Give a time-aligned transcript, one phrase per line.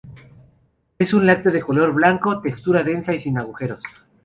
[0.97, 3.83] Es un lácteo de color blanco, textura es densa y sin agujeros.